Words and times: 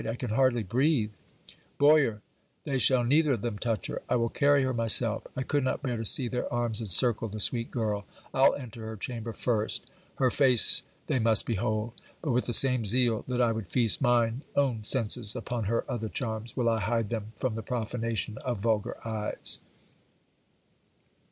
I 0.09 0.15
can 0.15 0.31
hardly 0.31 0.63
breathe. 0.63 1.11
Boyer, 1.77 2.23
they 2.63 2.79
shall 2.79 3.03
neither 3.03 3.33
of 3.33 3.43
them 3.43 3.59
touch 3.59 3.85
her. 3.85 4.01
I 4.09 4.15
will 4.15 4.29
carry 4.29 4.63
her 4.63 4.73
myself. 4.73 5.27
I 5.35 5.43
could 5.43 5.63
not 5.63 5.83
bear 5.83 5.95
to 5.95 6.05
see 6.05 6.27
their 6.27 6.51
arms 6.51 6.81
encircle 6.81 7.27
the 7.27 7.39
sweet 7.39 7.69
girl. 7.69 8.07
I'll 8.33 8.55
enter 8.55 8.83
her 8.87 8.97
chamber 8.97 9.31
first. 9.31 9.91
Her 10.15 10.31
face 10.31 10.81
they 11.05 11.19
must 11.19 11.45
behold; 11.45 11.93
but, 12.23 12.31
with 12.31 12.47
the 12.47 12.51
same 12.53 12.83
zeal 12.83 13.23
that 13.27 13.41
I 13.41 13.51
would 13.51 13.67
feast 13.67 14.01
mine 14.01 14.41
own 14.55 14.83
senses 14.83 15.35
upon 15.35 15.65
her 15.65 15.85
other 15.87 16.09
charms, 16.09 16.57
will 16.57 16.67
I 16.67 16.79
hide 16.79 17.09
them 17.09 17.33
from 17.35 17.53
the 17.53 17.61
profanation 17.61 18.39
of 18.39 18.57
vulgar 18.57 18.97
eyes. 19.07 19.59